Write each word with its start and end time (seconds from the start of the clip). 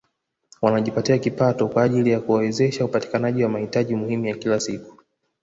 Wanajipatia 0.61 1.17
kipato 1.17 1.67
kwa 1.67 1.83
ajili 1.83 2.09
ya 2.09 2.19
kuwezesha 2.19 2.85
upatikanaji 2.85 3.43
wa 3.43 3.49
mahitaji 3.49 3.95
muhimu 3.95 4.25
ya 4.27 4.35
kila 4.35 4.59
siku 4.59 5.03